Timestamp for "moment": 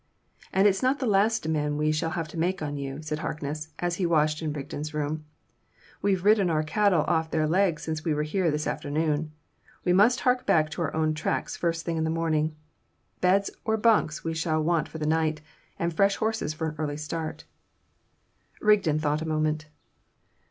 19.27-19.67